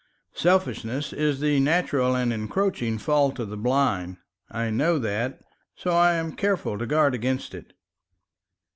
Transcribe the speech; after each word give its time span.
"Selfishness 0.33 1.13
is 1.13 1.41
the 1.41 1.59
natural 1.59 2.15
and 2.15 2.33
encroaching 2.33 2.97
fault 2.97 3.37
of 3.37 3.49
the 3.49 3.55
blind. 3.55 4.17
I 4.49 4.71
know 4.71 4.97
that, 4.97 5.41
so 5.75 5.91
I 5.91 6.13
am 6.13 6.31
careful 6.35 6.79
to 6.79 6.87
guard 6.87 7.13
against 7.13 7.53
it." 7.53 7.73